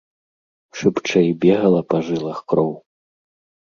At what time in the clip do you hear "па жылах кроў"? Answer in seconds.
1.93-2.77